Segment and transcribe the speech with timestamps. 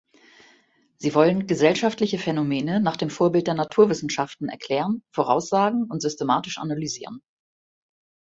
[0.97, 7.21] Sie wollen gesellschaftliche Phänomene nach dem Vorbild der Naturwissenschaften erklären, voraussagen und systematisch analysieren.